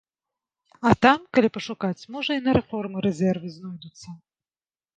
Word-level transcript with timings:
А 0.89 0.93
там, 1.05 1.19
калі 1.37 1.49
пашукаць, 1.59 2.07
можа 2.17 2.31
і 2.39 2.43
на 2.47 2.51
рэформы 2.61 3.05
рэзервы 3.09 3.47
знойдуцца. 3.61 4.19